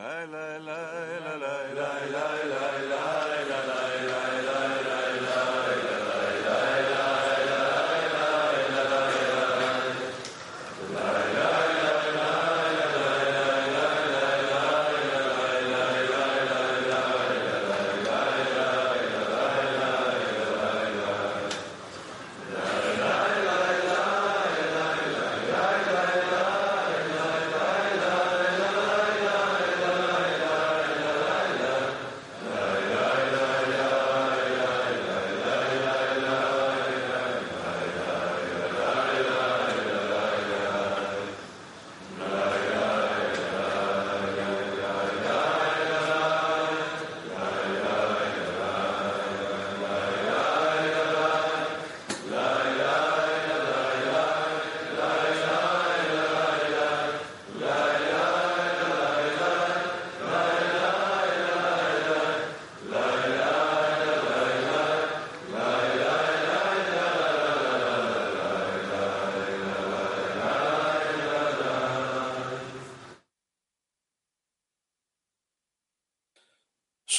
la 0.00 0.24
la 0.32 0.58
la. 0.66 0.79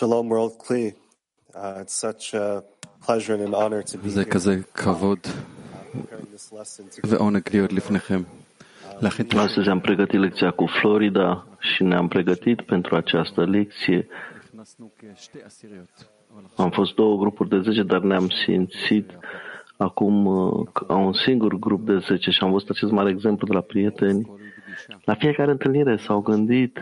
Shalom, 0.01 0.29
World 0.29 0.59
Kli. 0.59 0.95
Uh, 1.55 1.79
it's 1.83 1.95
such 1.95 2.35
a 2.35 2.65
pleasure 3.05 3.35
and 3.35 3.43
an 3.43 3.55
honor 3.55 3.83
to 3.83 3.99
be 3.99 4.09
זה 4.09 4.23
here. 4.23 4.31
כזה 4.31 4.61
כבוד 4.75 5.19
Preparing 5.19 6.37
this 6.37 6.53
lesson 6.53 7.01
to 7.05 7.09
ועונג 7.09 7.43
להיות 7.53 7.73
לפניכם. 7.73 8.23
להכין 9.01 9.27
את 9.27 9.33
Astăzi 9.35 9.69
am 9.69 9.81
pregătit 9.81 10.21
lecția 10.21 10.51
cu 10.51 10.67
Florida 10.81 11.47
și 11.61 11.83
ne-am 11.83 12.09
pregătit 12.09 12.63
pentru 12.63 12.97
această 12.97 13.45
lecție. 13.45 14.07
נכנסנו 14.55 14.91
כשתי 14.97 15.39
עשיריות. 15.45 16.07
אבל 16.35 16.65
Am 16.65 16.71
fost 16.71 16.95
două 16.95 17.17
grupuri 17.19 17.49
de 17.49 17.61
10, 17.61 17.83
dar 17.83 18.01
ne-am 18.01 18.29
simțit 18.29 19.11
acum 19.77 20.27
uh, 20.27 20.67
ca 20.73 20.95
un 20.97 21.13
singur 21.13 21.55
grup 21.59 21.87
de 21.87 21.99
10 21.99 22.31
și 22.31 22.39
am 22.43 22.51
văzut 22.51 22.69
acest 22.71 22.91
mare 22.93 23.11
exemplu 23.11 23.47
de 23.47 23.53
la 23.53 23.61
prieteni. 23.61 24.23
כל 24.25 24.31
פגישה, 24.33 24.99
La 25.05 25.15
fiecare 25.15 25.51
întâlnire 25.51 25.97
s-au 25.97 26.21
gândit 26.21 26.79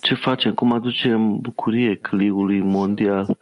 ce 0.00 0.14
facem? 0.14 0.54
Cum 0.54 0.72
aducem 0.72 1.38
bucurie 1.40 1.94
cliului 1.94 2.60
mondial? 2.60 3.36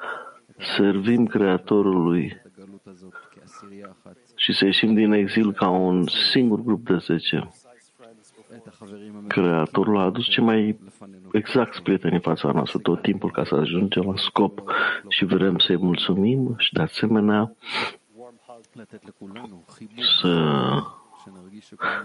Servim 0.77 1.27
Creatorului 1.27 2.43
și 4.37 4.53
să 4.53 4.65
ieșim 4.65 4.95
din 4.95 5.13
exil 5.13 5.53
ca 5.53 5.69
un 5.69 6.07
singur 6.07 6.61
grup 6.63 6.87
de 6.87 6.97
zece. 6.97 7.51
Creatorul 9.27 9.99
a 9.99 10.05
adus 10.05 10.25
ce 10.25 10.41
mai 10.41 10.79
exact 11.33 11.79
prietenii 11.79 12.21
fața 12.21 12.53
noastră 12.53 12.79
tot 12.79 13.03
timpul 13.03 13.31
ca 13.31 13.45
să 13.45 13.55
ajungem 13.55 14.03
la 14.03 14.17
scop 14.17 14.63
și 15.09 15.25
vrem 15.25 15.59
să-i 15.59 15.77
mulțumim 15.77 16.55
și 16.59 16.73
de 16.73 16.83
asemenea 16.83 17.57
să 20.21 20.69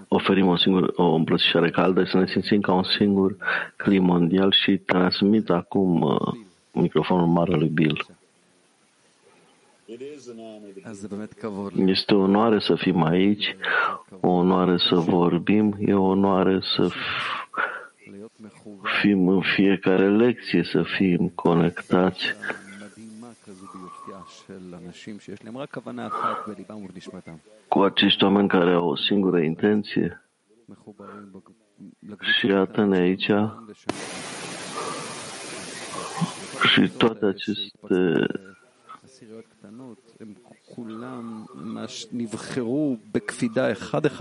oferim 0.08 0.48
un 0.48 0.58
singur, 0.58 0.94
o 0.96 1.14
îmbrățișare 1.14 1.70
caldă, 1.70 2.04
să 2.04 2.18
ne 2.18 2.28
simțim 2.28 2.62
ca 2.62 2.74
un 2.74 2.84
singur 2.84 3.36
clim 3.76 4.04
mondial 4.04 4.52
și 4.52 4.78
transmit 4.78 5.50
acum 5.50 6.02
uh, 6.02 6.34
microfonul 6.72 7.28
mare 7.28 7.56
lui 7.56 7.68
Bill. 7.68 8.06
Este 11.86 12.14
o 12.14 12.20
onoare 12.20 12.60
să 12.60 12.76
fim 12.76 13.04
aici, 13.04 13.56
o 14.20 14.28
onoare 14.30 14.78
să 14.78 14.96
vorbim, 14.96 15.78
e 15.80 15.94
o 15.94 16.04
onoare 16.04 16.60
să 16.76 16.90
fim 19.02 19.28
în 19.28 19.42
fiecare 19.42 20.10
lecție, 20.10 20.64
să 20.64 20.84
fim 20.84 21.32
conectați 21.36 22.36
cu 27.68 27.80
acești 27.80 28.24
oameni 28.24 28.48
care 28.48 28.72
au 28.72 28.88
o 28.88 28.96
singură 28.96 29.42
intenție 29.42 30.26
și 32.20 32.48
iată-ne 32.48 32.98
aici. 32.98 33.32
și 36.72 36.90
toate 36.98 37.26
aceste 37.26 38.26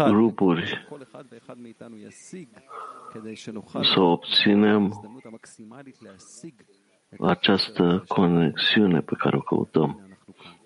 grupuri 0.08 0.86
să 3.82 4.00
obținem 4.00 5.00
această 7.20 8.04
conexiune 8.08 9.00
pe 9.00 9.14
care 9.18 9.36
o 9.36 9.40
căutăm. 9.40 10.09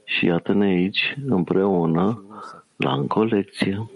Și 0.04 0.25
iată-ne 0.25 0.65
aici, 0.65 1.16
împreună, 1.26 2.25
la 2.76 2.92
încă 2.92 3.19
o 3.19 3.25
lecție, 3.25 3.88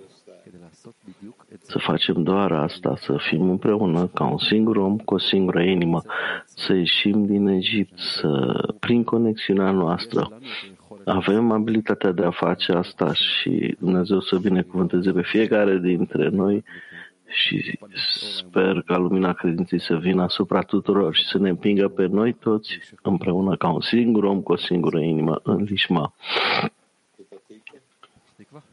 să 1.61 1.79
facem 1.79 2.23
doar 2.23 2.53
asta, 2.53 2.95
să 2.97 3.17
fim 3.19 3.51
împreună 3.51 4.11
ca 4.15 4.25
un 4.25 4.39
singur 4.39 4.77
om 4.77 4.97
cu 4.97 5.15
o 5.15 5.19
singură 5.19 5.63
inimă, 5.63 6.03
să 6.47 6.73
ieșim 6.73 7.27
din 7.27 7.47
Egipt, 7.47 7.99
să, 7.99 8.63
prin 8.81 9.05
conexiunea 9.05 9.71
noastră, 9.71 10.33
avem 11.05 11.51
abilitatea 11.51 12.13
de 12.13 12.25
a 12.25 12.31
face 12.31 12.73
asta 12.73 13.13
și 13.13 13.77
Dumnezeu 13.79 14.21
să 14.21 14.39
binecuvânteze 14.39 15.13
pe 15.13 15.23
fiecare 15.23 15.79
dintre 15.79 16.29
noi 16.29 16.65
și 17.29 17.79
sper 18.37 18.83
ca 18.87 18.97
lumina 18.97 19.33
credinței 19.33 19.81
să 19.81 19.97
vină 19.97 20.23
asupra 20.23 20.61
tuturor 20.61 21.15
și 21.15 21.27
să 21.27 21.39
ne 21.39 21.49
împingă 21.49 21.89
pe 21.89 22.07
noi 22.07 22.33
toți 22.33 22.71
împreună 23.03 23.57
ca 23.57 23.69
un 23.69 23.81
singur 23.81 24.25
om 24.25 24.43
cu 24.43 24.53
o 24.53 24.57
singură 24.57 25.01
inimă 25.01 25.41
în 25.43 25.63
Lishma. 25.63 26.15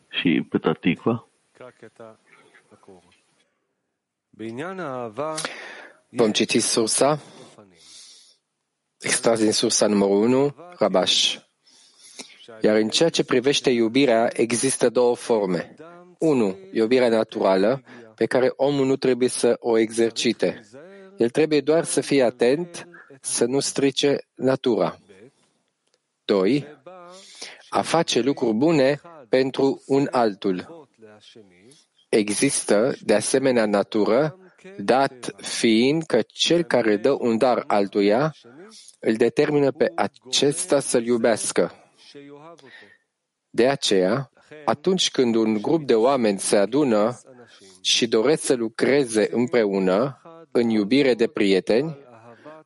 Și 0.10 0.46
Petatikva. 0.50 1.28
Vom 6.10 6.32
citi 6.32 6.60
sursa, 6.60 7.20
extras 9.00 9.40
din 9.40 9.52
sursa 9.52 9.88
numărul 9.88 10.24
1, 10.24 10.56
Rabash. 10.78 11.36
Iar 12.62 12.76
în 12.76 12.90
ceea 12.90 13.10
ce 13.10 13.24
privește 13.24 13.70
iubirea, 13.70 14.30
există 14.34 14.90
două 14.90 15.16
forme. 15.16 15.76
1. 16.20 16.58
Iubirea 16.72 17.10
naturală, 17.10 17.82
pe 18.16 18.26
care 18.26 18.53
omul 18.56 18.86
nu 18.86 18.96
trebuie 18.96 19.30
să 19.30 19.58
o 19.59 19.78
exercite. 19.78 20.62
El 21.18 21.30
trebuie 21.30 21.62
doar 21.62 21.84
să 21.84 22.02
fie 22.02 22.24
atent, 22.24 22.88
să 23.22 23.46
nu 23.46 23.59
strice 23.59 24.18
natura. 24.36 24.98
2. 26.25 26.68
A 27.70 27.81
face 27.81 28.20
lucruri 28.20 28.56
bune 28.56 29.02
pentru 29.30 29.84
un 29.86 30.08
altul. 30.12 30.88
Există, 32.09 32.96
de 33.02 33.14
asemenea, 33.14 33.66
natură, 33.66 34.40
dat 34.78 35.36
fiind 35.38 36.04
că 36.04 36.22
cel 36.28 36.63
care 36.63 36.98
dă 36.98 37.12
un 37.19 37.38
dar 37.38 37.63
altuia 37.68 38.36
îl 39.00 39.13
determină 39.16 39.72
pe 39.72 39.92
acesta 39.95 40.80
să-l 40.80 41.06
iubească. 41.06 41.72
De 43.50 43.68
aceea, 43.68 44.31
atunci 44.66 45.12
când 45.12 45.36
un 45.36 45.62
grup 45.62 45.86
de 45.86 45.95
oameni 45.95 46.39
se 46.39 46.57
adună 46.57 47.19
și 47.86 48.08
doresc 48.08 48.44
să 48.44 48.54
lucreze 48.54 49.28
împreună 49.32 50.22
în 50.52 50.70
iubire 50.70 51.14
de 51.14 51.28
prieteni, 51.28 51.98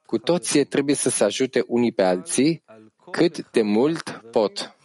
cu 0.06 0.18
toții 0.18 0.66
trebuie 0.66 0.96
să 0.96 1.10
se 1.10 1.24
ajute 1.24 1.64
unii 1.68 1.92
pe 1.92 2.04
alții 2.04 2.64
cât 3.12 3.52
de 3.52 3.62
mult 3.62 4.22
pot. 4.32 4.76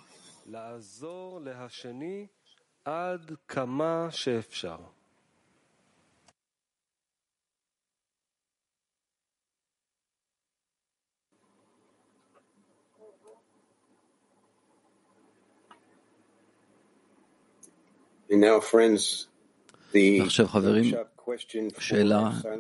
And 18.31 18.41
now, 18.43 18.61
friends, 18.61 19.29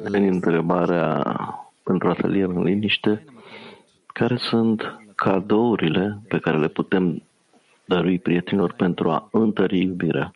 în 0.02 0.14
întrebarea 0.14 1.22
pentru 1.82 2.08
atelier 2.08 2.48
în 2.48 2.62
liniște, 2.62 3.24
care 4.06 4.36
sunt 4.36 4.82
cadourile 5.14 6.18
pe 6.28 6.38
care 6.38 6.58
le 6.58 6.68
putem 6.68 7.22
dărui 7.84 8.18
prietenilor 8.18 8.72
pentru 8.72 9.10
a 9.10 9.28
întări 9.32 9.78
iubirea? 9.78 10.32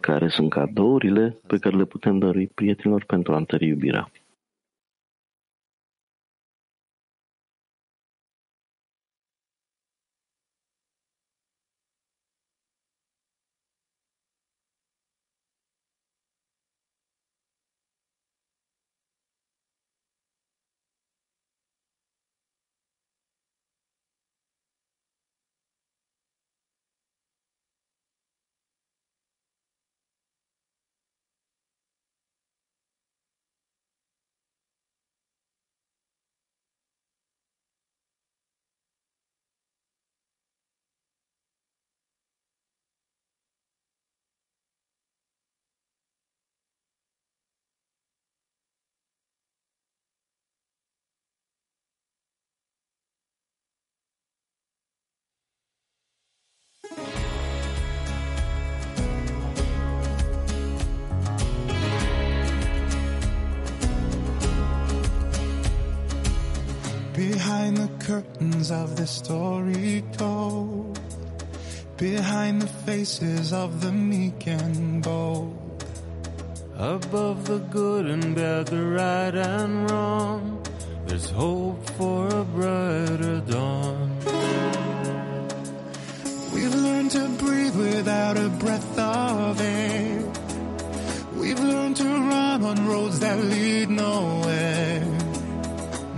Care 0.00 0.28
sunt 0.28 0.50
cadourile 0.50 1.36
pe 1.46 1.56
care 1.56 1.76
le 1.76 1.84
putem 1.84 2.18
dărui 2.18 2.46
prietenilor 2.46 3.04
pentru 3.04 3.32
a 3.32 3.36
întări 3.36 3.66
iubirea? 3.66 4.10
Behind 67.42 67.76
the 67.76 68.04
curtains 68.04 68.70
of 68.70 68.94
the 68.94 69.04
story 69.04 70.04
told, 70.12 71.00
behind 71.96 72.62
the 72.62 72.68
faces 72.86 73.52
of 73.52 73.80
the 73.80 73.90
meek 73.90 74.46
and 74.46 75.02
bold, 75.02 75.84
above 76.78 77.44
the 77.48 77.58
good 77.58 78.06
and 78.06 78.36
bad, 78.36 78.66
the 78.66 78.84
right 78.84 79.34
and 79.34 79.90
wrong, 79.90 80.62
there's 81.06 81.30
hope 81.30 81.84
for 81.98 82.28
a 82.28 82.44
brighter 82.44 83.40
dawn. 83.40 84.16
We've 86.54 86.76
learned 86.76 87.10
to 87.10 87.28
breathe 87.42 87.74
without 87.74 88.36
a 88.36 88.50
breath 88.50 88.98
of 89.00 89.60
air. 89.60 90.22
We've 91.34 91.58
learned 91.58 91.96
to 91.96 92.04
run 92.04 92.62
on 92.62 92.86
roads 92.86 93.18
that 93.18 93.36
lead 93.36 93.90
nowhere. 93.90 94.91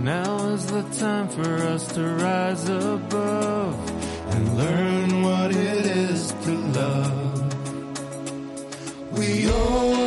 Now 0.05 0.49
is 0.49 0.67
the 0.67 0.83
time 0.99 1.27
for 1.29 1.51
us 1.73 1.87
to 1.93 2.01
rise 2.03 2.69
above 2.69 3.73
and 4.33 4.55
learn 4.55 5.23
what 5.23 5.49
it 5.49 5.85
is 5.87 6.31
to 6.43 6.51
love. 6.51 7.41
We 9.17 9.49
open 9.49 10.04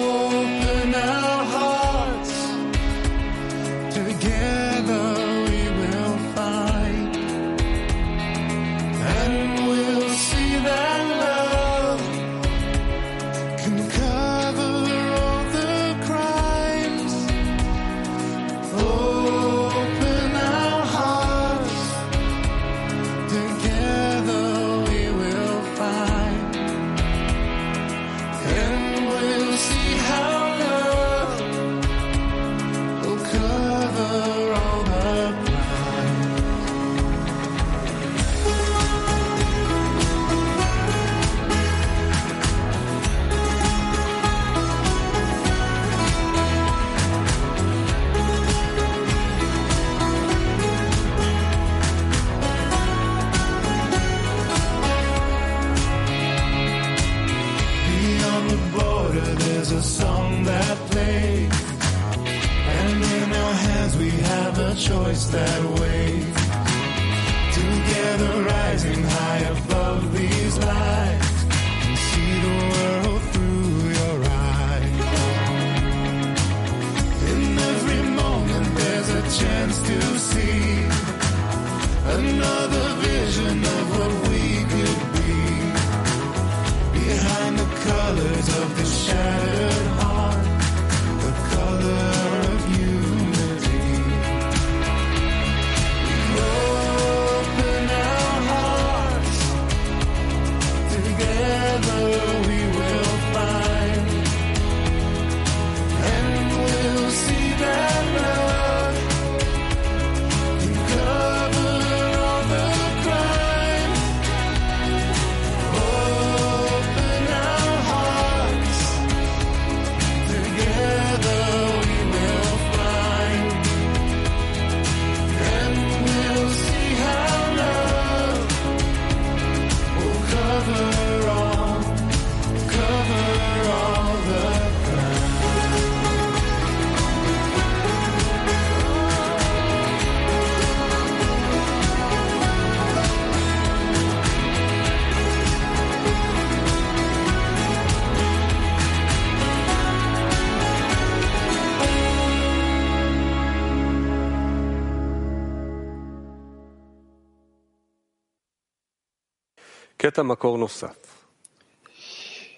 קטע 160.08 160.22
מקור 160.22 160.58
נוסף. 160.58 161.24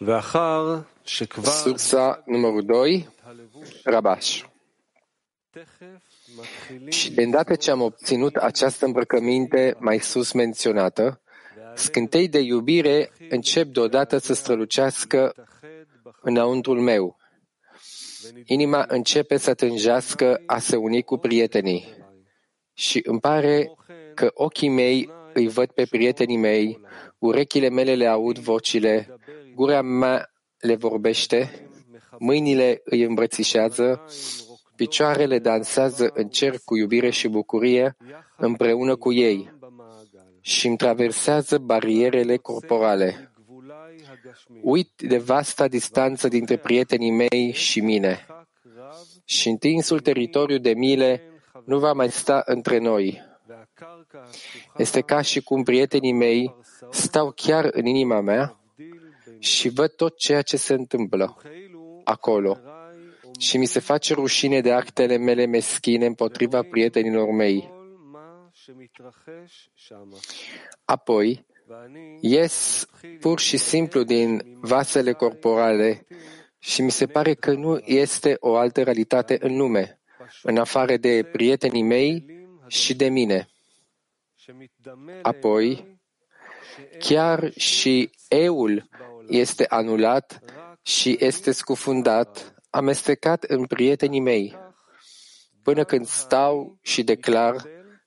ואחר 0.01 0.79
שכבר 1.05 1.51
Sursa 1.65 2.23
numărul 2.27 2.61
2, 2.63 3.05
Rabash. 3.85 4.45
תכף 5.51 6.05
מתחילים 6.37 6.89
Și 6.91 7.11
de 7.11 7.23
îndată 7.23 7.55
ce 7.55 7.71
am 7.71 7.81
obținut 7.81 8.35
această 8.35 8.85
îmbrăcăminte 8.85 9.75
mai 9.79 9.99
sus 9.99 10.31
menționată, 10.31 11.21
scântei 11.75 12.27
de 12.27 12.39
iubire 12.39 13.11
încep 13.29 13.67
deodată 13.67 14.17
să 14.17 14.33
strălucească 14.33 15.17
להתאחד 15.17 15.87
בחיים 16.03 16.19
înăuntrul 16.21 16.79
meu. 16.79 17.17
inima 18.45 18.85
începe 18.87 19.37
să 19.37 19.53
tânjească 19.53 20.41
a 20.45 20.59
se 20.59 20.75
uni 20.75 21.03
cu 21.03 21.17
prietenii. 21.17 21.93
Și 22.73 23.01
îmi 23.05 23.19
pare 23.19 23.71
că 24.13 24.31
ochii 24.33 24.69
mei 24.69 25.09
îi 25.33 25.47
văd 25.47 25.71
pe 25.71 25.85
prietenii 25.85 26.37
mei, 26.37 26.79
urechile 27.20 27.68
mele 27.68 27.94
le 27.94 28.06
aud 28.06 28.38
vocile, 28.38 29.16
gura 29.54 29.82
mea 29.82 30.30
le 30.58 30.74
vorbește, 30.74 31.68
mâinile 32.18 32.80
îi 32.84 33.02
îmbrățișează, 33.02 34.04
picioarele 34.76 35.38
dansează 35.38 36.10
în 36.14 36.28
cer 36.28 36.54
cu 36.64 36.76
iubire 36.76 37.10
și 37.10 37.28
bucurie 37.28 37.96
împreună 38.36 38.96
cu 38.96 39.12
ei 39.12 39.58
și 40.40 40.66
îmi 40.66 40.76
traversează 40.76 41.58
barierele 41.58 42.36
corporale. 42.36 43.32
Uit 44.62 44.90
de 44.96 45.18
vasta 45.18 45.68
distanță 45.68 46.28
dintre 46.28 46.56
prietenii 46.56 47.10
mei 47.10 47.52
și 47.52 47.80
mine 47.80 48.26
și 49.24 49.48
întinsul 49.48 50.00
teritoriu 50.00 50.58
de 50.58 50.74
mile 50.74 51.22
nu 51.64 51.78
va 51.78 51.92
mai 51.92 52.10
sta 52.10 52.42
între 52.46 52.78
noi. 52.78 53.29
Este 54.76 55.00
ca 55.00 55.20
și 55.20 55.40
cum 55.42 55.62
prietenii 55.62 56.12
mei 56.12 56.54
stau 56.90 57.32
chiar 57.36 57.68
în 57.72 57.86
inima 57.86 58.20
mea 58.20 58.60
și 59.38 59.68
văd 59.68 59.90
tot 59.90 60.16
ceea 60.16 60.42
ce 60.42 60.56
se 60.56 60.74
întâmplă 60.74 61.36
acolo 62.04 62.58
și 63.38 63.56
mi 63.56 63.66
se 63.66 63.80
face 63.80 64.14
rușine 64.14 64.60
de 64.60 64.72
actele 64.72 65.16
mele 65.16 65.46
meschine 65.46 66.06
împotriva 66.06 66.62
prietenilor 66.62 67.30
mei. 67.30 67.70
Apoi, 70.84 71.46
ies 72.20 72.86
pur 73.20 73.38
și 73.38 73.56
simplu 73.56 74.02
din 74.02 74.58
vasele 74.60 75.12
corporale 75.12 76.06
și 76.58 76.82
mi 76.82 76.90
se 76.90 77.06
pare 77.06 77.34
că 77.34 77.52
nu 77.52 77.80
este 77.84 78.36
o 78.40 78.56
altă 78.56 78.82
realitate 78.82 79.36
în 79.40 79.56
lume, 79.56 80.00
în 80.42 80.56
afară 80.56 80.96
de 80.96 81.28
prietenii 81.32 81.82
mei 81.82 82.39
și 82.69 82.95
de 82.95 83.09
mine. 83.09 83.47
Apoi, 85.21 85.99
chiar 86.99 87.51
și 87.57 88.09
eul 88.27 88.89
este 89.27 89.65
anulat 89.67 90.39
și 90.81 91.17
este 91.19 91.51
scufundat, 91.51 92.55
amestecat 92.69 93.43
în 93.43 93.65
prietenii 93.65 94.19
mei, 94.19 94.57
până 95.63 95.83
când 95.83 96.05
stau 96.05 96.77
și 96.81 97.03
declar 97.03 97.55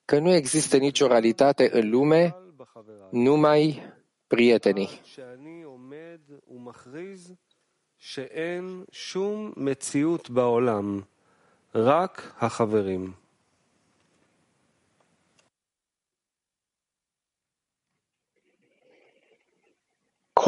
că 0.04 0.18
nu 0.18 0.32
există 0.32 0.76
nicio 0.76 1.06
realitate 1.06 1.70
în 1.72 1.90
lume, 1.90 2.36
numai 3.10 3.82
prietenii. 4.26 5.00
שאין 8.00 8.84
שום 8.92 9.52
מציאות 9.56 10.30
בעולם, 10.30 11.02
רק 11.74 12.34
החברים. 12.38 13.21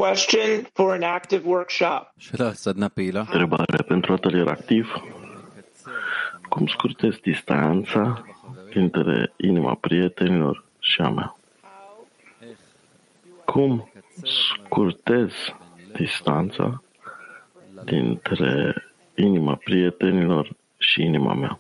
Question 0.06 0.68
for 0.74 0.94
an 0.94 1.04
active 1.04 1.46
workshop. 1.46 2.14
Întrebare 3.20 3.84
pentru 3.88 4.14
atelier 4.14 4.48
activ. 4.48 4.94
Cum 6.50 6.68
scurtez 6.68 7.16
distanța 7.22 8.26
dintre 8.74 9.34
inima 9.38 9.76
prietenilor 9.76 10.66
și 10.80 11.02
a 11.02 11.10
mea? 11.10 11.38
Cum 13.46 13.92
scurtez 14.24 15.32
distanța 15.94 16.84
dintre 17.84 18.84
inima 19.16 19.56
prietenilor 19.56 20.56
și 20.78 21.02
inima 21.02 21.34
mea? 21.34 21.60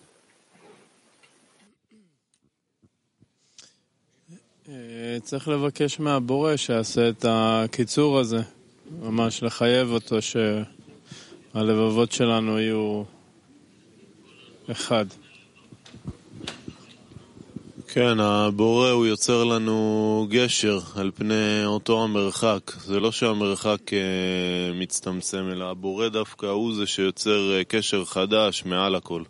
צריך 5.23 5.47
לבקש 5.47 5.99
מהבורא 5.99 6.55
שיעשה 6.55 7.09
את 7.09 7.25
הקיצור 7.29 8.19
הזה, 8.19 8.41
ממש 9.01 9.43
לחייב 9.43 9.91
אותו 9.91 10.15
שהלבבות 11.53 12.11
שלנו 12.11 12.59
יהיו 12.59 13.03
אחד. 14.71 15.05
כן, 17.87 18.19
הבורא 18.19 18.89
הוא 18.89 19.05
יוצר 19.05 19.43
לנו 19.43 20.27
גשר 20.29 20.79
על 20.95 21.11
פני 21.15 21.65
אותו 21.65 22.03
המרחק. 22.03 22.71
זה 22.85 22.99
לא 22.99 23.11
שהמרחק 23.11 23.93
אה, 23.93 23.99
מצטמצם, 24.73 25.49
אלא 25.51 25.71
הבורא 25.71 26.07
דווקא 26.07 26.45
הוא 26.45 26.75
זה 26.75 26.87
שיוצר 26.87 27.53
אה, 27.53 27.63
קשר 27.63 28.05
חדש 28.05 28.65
מעל 28.65 28.95
הכל. 28.95 29.23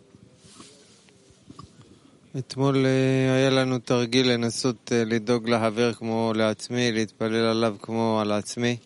אתמול 2.38 2.86
אה, 2.86 3.34
היה 3.34 3.50
לנו 3.50 3.78
תרגיל 3.78 4.32
לנסות 4.32 4.92
אה, 4.92 5.04
לדאוג 5.04 5.48
לחבר 5.48 5.92
כמו 5.92 6.32
לעצמי, 6.36 6.92
להתפלל 6.92 7.34
עליו 7.34 7.76
כמו 7.82 8.18
על 8.20 8.32
עצמי. 8.32 8.76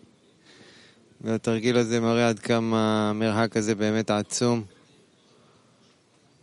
והתרגיל 1.21 1.77
הזה 1.77 1.99
מראה 1.99 2.29
עד 2.29 2.39
כמה 2.39 3.09
המרחק 3.09 3.57
הזה 3.57 3.75
באמת 3.75 4.11
עצום. 4.11 4.63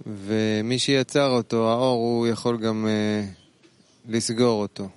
ומי 0.06 0.78
שיצר 0.78 1.30
אותו, 1.30 1.70
האור, 1.70 1.96
הוא 1.96 2.26
יכול 2.26 2.56
גם 2.56 2.86
אה, 2.86 3.24
לסגור 4.08 4.62
אותו. 4.62 4.88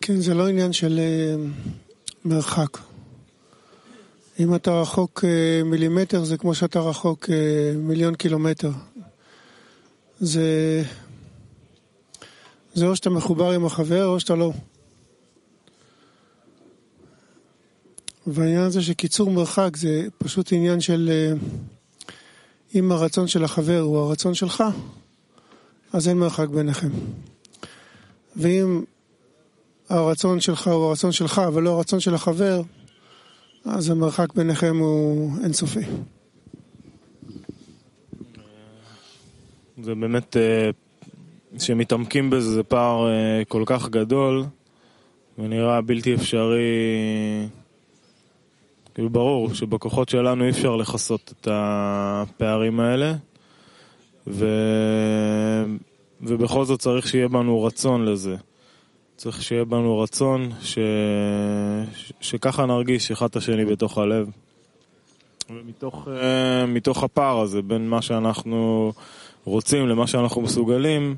כן, 0.00 0.20
זה 0.20 0.34
לא 0.34 0.48
עניין 0.48 0.72
של 0.72 0.98
אה, 0.98 1.34
מרחק. 2.24 2.89
אם 4.40 4.54
אתה 4.54 4.80
רחוק 4.80 5.24
אה, 5.24 5.64
מילימטר, 5.64 6.24
זה 6.24 6.36
כמו 6.36 6.54
שאתה 6.54 6.80
רחוק 6.80 7.30
אה, 7.30 7.72
מיליון 7.76 8.14
קילומטר. 8.14 8.70
זה, 10.20 10.82
זה 12.74 12.86
או 12.86 12.96
שאתה 12.96 13.10
מחובר 13.10 13.50
עם 13.50 13.66
החבר 13.66 14.06
או 14.06 14.20
שאתה 14.20 14.34
לא. 14.34 14.52
והעניין 18.26 18.60
הזה 18.60 18.82
של 18.82 18.92
קיצור 18.92 19.30
מרחק 19.30 19.76
זה 19.76 20.06
פשוט 20.18 20.52
עניין 20.52 20.80
של 20.80 21.10
אה, 21.12 21.32
אם 22.74 22.92
הרצון 22.92 23.26
של 23.26 23.44
החבר 23.44 23.80
הוא 23.80 23.98
הרצון 23.98 24.34
שלך, 24.34 24.64
אז 25.92 26.08
אין 26.08 26.16
מרחק 26.16 26.48
ביניכם. 26.48 26.90
ואם 28.36 28.82
הרצון 29.88 30.40
שלך 30.40 30.68
הוא 30.68 30.84
הרצון 30.84 31.12
שלך 31.12 31.42
ולא 31.54 31.70
הרצון 31.70 32.00
של 32.00 32.14
החבר, 32.14 32.62
אז 33.64 33.90
המרחק 33.90 34.34
ביניכם 34.34 34.76
הוא 34.78 35.32
אינסופי. 35.44 35.80
זה 39.82 39.94
באמת, 39.94 40.36
אה, 40.36 40.70
כשמתעמקים 41.58 42.30
בזה, 42.30 42.50
זה 42.50 42.62
פער 42.62 43.08
אה, 43.08 43.42
כל 43.48 43.62
כך 43.66 43.88
גדול, 43.88 44.44
ונראה 45.38 45.80
בלתי 45.80 46.14
אפשרי. 46.14 46.68
כאילו 48.94 49.10
ברור 49.10 49.54
שבכוחות 49.54 50.08
שלנו 50.08 50.44
אי 50.44 50.50
אפשר 50.50 50.76
לכסות 50.76 51.32
את 51.40 51.48
הפערים 51.50 52.80
האלה, 52.80 53.14
ו... 54.26 54.46
ובכל 56.22 56.64
זאת 56.64 56.80
צריך 56.80 57.08
שיהיה 57.08 57.28
בנו 57.28 57.62
רצון 57.62 58.04
לזה. 58.04 58.36
צריך 59.20 59.42
שיהיה 59.42 59.64
בנו 59.64 59.98
רצון 59.98 60.50
ש... 60.62 60.78
ש... 61.94 62.12
שככה 62.20 62.66
נרגיש 62.66 63.10
אחד 63.10 63.26
את 63.26 63.36
השני 63.36 63.64
בתוך 63.64 63.98
הלב. 63.98 64.30
ומתוך 65.50 66.08
אה, 66.08 66.66
מתוך 66.66 67.02
הפער 67.02 67.40
הזה 67.40 67.62
בין 67.62 67.88
מה 67.88 68.02
שאנחנו 68.02 68.92
רוצים 69.44 69.88
למה 69.88 70.06
שאנחנו 70.06 70.40
מסוגלים, 70.40 71.16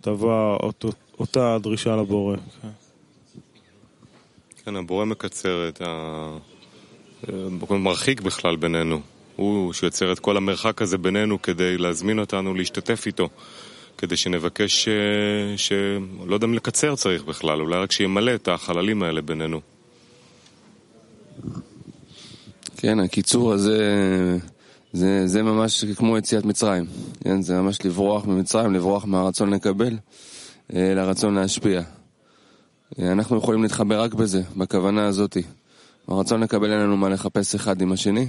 תבוא 0.00 0.56
אותו, 0.62 0.88
אותה 1.18 1.58
דרישה 1.60 1.96
לבורא. 1.96 2.36
כן. 4.64 4.76
הבורא 4.76 5.04
מקצר 5.04 5.68
את 5.68 5.82
ה... 5.82 6.38
מרחיק 7.70 8.20
בכלל 8.20 8.56
בינינו. 8.56 9.00
הוא 9.36 9.72
שיוצר 9.72 10.12
את 10.12 10.18
כל 10.18 10.36
המרחק 10.36 10.82
הזה 10.82 10.98
בינינו 10.98 11.42
כדי 11.42 11.78
להזמין 11.78 12.18
אותנו 12.18 12.54
להשתתף 12.54 13.06
איתו. 13.06 13.28
כדי 13.98 14.16
שנבקש, 14.16 14.84
ש... 14.84 14.88
ש... 15.56 15.72
לא 16.26 16.34
יודע 16.34 16.46
אם 16.46 16.54
לקצר 16.54 16.96
צריך 16.96 17.24
בכלל, 17.24 17.60
אולי 17.60 17.76
רק 17.78 17.92
שימלא 17.92 18.34
את 18.34 18.48
החללים 18.48 19.02
האלה 19.02 19.22
בינינו. 19.22 19.60
כן, 22.76 23.00
הקיצור 23.00 23.52
הזה, 23.52 23.78
זה, 24.92 25.26
זה 25.26 25.42
ממש 25.42 25.84
כמו 25.84 26.18
יציאת 26.18 26.44
מצרים. 26.44 26.84
כן, 27.24 27.42
זה 27.42 27.60
ממש 27.60 27.78
לברוח 27.84 28.26
ממצרים, 28.26 28.74
לברוח 28.74 29.04
מהרצון 29.04 29.50
לקבל 29.50 29.96
אה, 30.74 30.94
לרצון 30.94 31.34
להשפיע. 31.34 31.82
אה, 32.98 33.12
אנחנו 33.12 33.36
יכולים 33.36 33.62
להתחבר 33.62 34.00
רק 34.00 34.14
בזה, 34.14 34.42
בכוונה 34.56 35.06
הזאתי. 35.06 35.42
הרצון 36.08 36.40
לקבל 36.40 36.72
אין 36.72 36.80
לנו 36.80 36.96
מה 36.96 37.08
לחפש 37.08 37.54
אחד 37.54 37.80
עם 37.80 37.92
השני. 37.92 38.28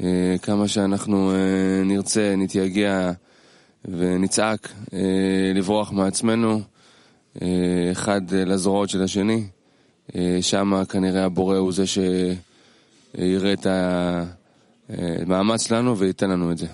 אה, 0.00 0.34
כמה 0.42 0.68
שאנחנו 0.68 1.32
נרצה, 1.84 2.34
נתייגע 2.36 3.12
ונצעק 3.84 4.72
לברוח 5.54 5.92
מעצמנו, 5.92 6.60
אחד 7.92 8.20
לזרועות 8.30 8.90
של 8.90 9.02
השני, 9.02 9.46
שם 10.40 10.84
כנראה 10.88 11.24
הבורא 11.24 11.56
הוא 11.56 11.72
זה 11.72 11.84
יראה 13.18 13.52
את 13.52 13.66
המאמץ 14.88 15.66
שלנו 15.66 15.98
וייתן 15.98 16.30
לנו 16.30 16.50
את 16.52 16.58
זה. 16.58 16.66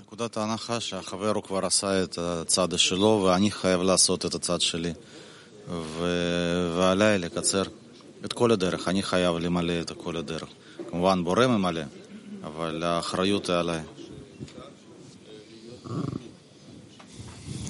נקודת 0.00 0.36
ההנחה 0.36 0.80
שהחבר 0.80 1.30
הוא 1.30 1.42
כבר 1.42 1.66
עשה 1.66 2.02
את 2.02 2.18
הצד 2.18 2.68
שלו 2.78 3.24
ואני 3.26 3.50
חייב 3.50 3.80
לעשות 3.80 4.26
את 4.26 4.34
הצד 4.34 4.60
שלי. 4.60 4.92
ו... 5.70 6.04
ועליי 6.76 7.18
לקצר 7.18 7.62
את 8.24 8.32
כל 8.32 8.52
הדרך, 8.52 8.88
אני 8.88 9.02
חייב 9.02 9.36
למלא 9.36 9.80
את 9.80 9.90
כל 9.90 10.16
הדרך. 10.16 10.48
כמובן 10.90 11.24
בורא 11.24 11.46
ממלא, 11.46 11.80
אבל 12.44 12.82
האחריות 12.82 13.50
היא 13.50 13.56
עליי. 13.56 13.80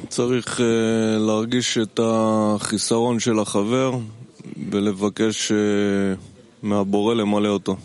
צריך 0.08 0.60
uh, 0.60 0.62
להרגיש 1.18 1.78
את 1.78 2.00
החיסרון 2.02 3.20
של 3.20 3.38
החבר 3.38 3.92
ולבקש 4.70 5.52
uh, 5.52 5.54
מהבורא 6.62 7.14
למלא 7.14 7.48
אותו. 7.48 7.76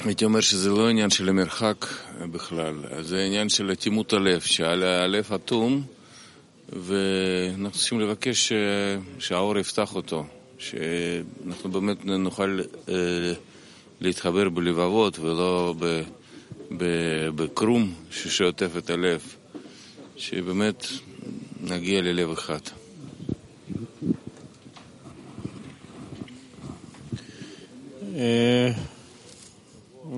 הייתי 0.00 0.24
אומר 0.24 0.40
שזה 0.40 0.70
לא 0.70 0.88
עניין 0.88 1.10
של 1.10 1.28
המרחק 1.28 1.86
בכלל, 2.32 2.74
זה 3.00 3.22
עניין 3.22 3.48
של 3.48 3.72
אטימות 3.72 4.12
הלב, 4.12 4.40
שהלב 4.40 5.32
אטום 5.34 5.82
ואנחנו 6.72 7.78
צריכים 7.78 8.00
לבקש 8.00 8.52
שהאור 9.18 9.58
יפתח 9.58 9.94
אותו, 9.94 10.24
שאנחנו 10.58 11.70
באמת 11.70 12.04
נוכל 12.04 12.60
להתחבר 14.00 14.48
בלבבות 14.48 15.18
ולא 15.18 15.74
בקרום 17.34 17.94
ששוטף 18.10 18.76
את 18.78 18.90
הלב, 18.90 19.34
שבאמת 20.16 20.86
נגיע 21.60 22.00
ללב 22.00 22.30
אחד. 22.30 22.60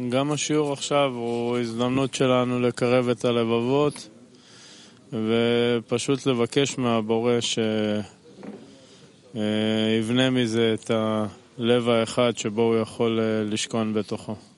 גם 0.08 0.32
השיעור 0.32 0.72
עכשיו 0.72 1.10
הוא 1.14 1.58
הזדמנות 1.58 2.14
שלנו 2.14 2.60
לקרב 2.60 3.08
את 3.08 3.24
הלבבות 3.24 4.08
ופשוט 5.12 6.26
לבקש 6.26 6.78
מהבורא 6.78 7.34
שיבנה 9.34 10.30
מזה 10.30 10.74
את 10.74 10.90
הלב 10.90 11.88
האחד 11.88 12.32
שבו 12.36 12.62
הוא 12.62 12.76
יכול 12.76 13.20
לשכון 13.44 13.94
בתוכו. 13.94 14.51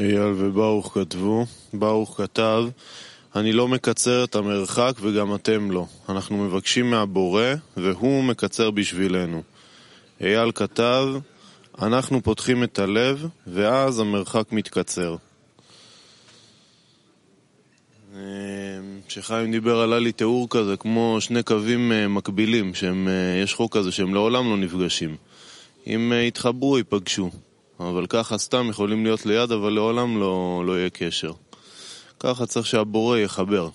אייל 0.00 0.32
וברוך 0.36 0.94
כתבו, 0.94 1.46
ברוך 1.72 2.16
כתב, 2.16 2.64
אני 3.36 3.52
לא 3.52 3.68
מקצר 3.68 4.24
את 4.24 4.34
המרחק 4.34 4.92
וגם 5.00 5.34
אתם 5.34 5.70
לא. 5.70 5.86
אנחנו 6.08 6.36
מבקשים 6.36 6.90
מהבורא 6.90 7.44
והוא 7.76 8.24
מקצר 8.24 8.70
בשבילנו. 8.70 9.42
אייל 10.20 10.52
כתב, 10.52 11.06
אנחנו 11.82 12.22
פותחים 12.22 12.64
את 12.64 12.78
הלב 12.78 13.26
ואז 13.46 14.00
המרחק 14.00 14.52
מתקצר. 14.52 15.16
שחיים 19.08 19.52
דיבר 19.52 19.80
עלה 19.80 19.98
לי 19.98 20.12
תיאור 20.12 20.46
כזה 20.50 20.76
כמו 20.76 21.16
שני 21.20 21.42
קווים 21.42 21.92
מקבילים, 22.14 22.74
שיש 22.74 23.54
חוק 23.54 23.76
כזה 23.76 23.92
שהם 23.92 24.14
לעולם 24.14 24.50
לא 24.50 24.56
נפגשים. 24.56 25.16
אם 25.86 26.12
יתחברו, 26.26 26.78
ייפגשו. 26.78 27.30
אבל 27.88 28.06
ככה 28.06 28.38
סתם 28.38 28.66
יכולים 28.70 29.04
להיות 29.04 29.26
ליד, 29.26 29.52
אבל 29.52 29.72
לעולם 29.72 30.20
לא, 30.20 30.62
לא 30.66 30.78
יהיה 30.78 30.90
קשר. 30.90 31.32
ככה 32.20 32.46
צריך 32.46 32.66
שהבורא 32.66 33.18
יחבר. 33.18 33.68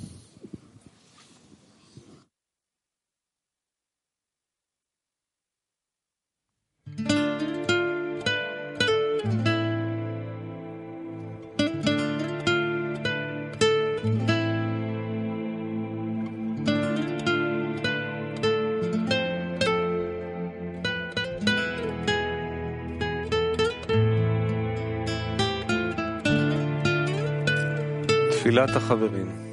תפילת 28.45 28.77
החברים 28.77 29.51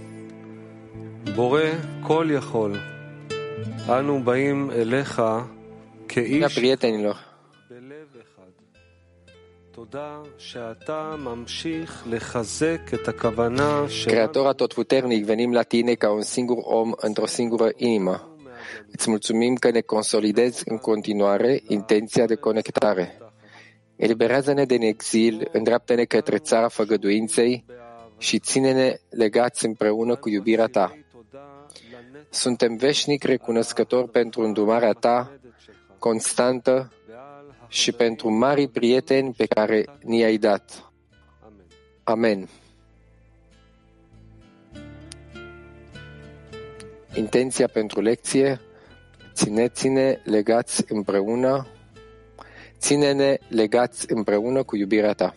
בורא 1.35 1.61
כל 2.01 2.27
יכול, 2.31 2.79
אנו 3.89 4.23
באים 4.23 4.71
אליך 4.71 5.21
כאיש 6.07 6.59
בלב 6.59 8.07
אחד. 8.21 8.51
תודה 9.71 10.21
שאתה 10.37 11.15
ממשיך 11.17 12.03
לחזק 12.09 12.93
את 12.93 13.07
הכוונה 13.07 13.85
Creator 14.05 14.47
atotputernic, 14.53 15.25
venim 15.25 15.53
la 15.53 15.63
tine 15.63 15.93
ca 15.93 16.09
un 16.11 16.21
singur 16.21 16.57
om 16.63 16.93
într-o 16.97 17.25
singură 17.25 17.69
inimă. 17.75 18.37
Îți 18.91 19.09
mulțumim 19.09 19.55
că 19.55 19.71
ne 19.71 19.81
consolidezi 19.81 20.63
în 20.65 20.77
continuare 20.77 21.61
intenția 21.67 22.25
de 22.25 22.35
conectare. 22.35 23.17
Eliberează-ne 23.95 24.65
din 24.65 24.81
exil, 24.81 25.49
îndreaptă-ne 25.51 26.03
către 26.03 26.37
țara 26.37 26.67
făgăduinței, 26.67 27.65
și 28.22 28.38
ține-ne 28.38 28.96
legați 29.10 29.66
împreună 29.66 30.16
cu 30.16 30.28
iubirea 30.28 30.66
ta. 30.66 30.98
Suntem 32.30 32.76
veșnic 32.76 33.22
recunoscători 33.22 34.10
pentru 34.10 34.42
îndumarea 34.42 34.92
ta 34.92 35.32
constantă 35.98 36.92
și 37.68 37.92
pentru 37.92 38.30
mari 38.30 38.68
prieteni 38.68 39.32
pe 39.32 39.46
care 39.46 39.84
ni-ai 40.02 40.36
dat. 40.36 40.92
Amen. 42.04 42.48
Intenția 47.14 47.66
pentru 47.66 48.00
lecție, 48.00 48.60
țineți-ne 49.32 50.20
legați 50.24 50.84
împreună, 50.88 51.66
ține-ne 52.78 53.38
legați 53.48 54.12
împreună 54.12 54.62
cu 54.62 54.76
iubirea 54.76 55.12
ta. 55.12 55.34